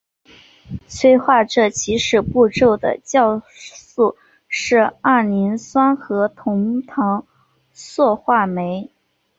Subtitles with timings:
[0.87, 7.23] 催化这起始步骤的酵素是二磷酸核酮糖
[7.71, 8.89] 羧化酶。